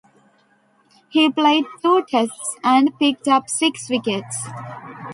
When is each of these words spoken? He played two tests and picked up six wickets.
He 1.09 1.29
played 1.29 1.65
two 1.83 2.03
tests 2.09 2.55
and 2.63 2.97
picked 2.97 3.27
up 3.27 3.47
six 3.47 3.87
wickets. 3.87 4.47